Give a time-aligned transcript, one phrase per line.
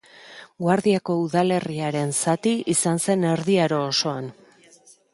[0.63, 4.37] Guardiako udalerriaren zati izan zen Erdi Aro osoan.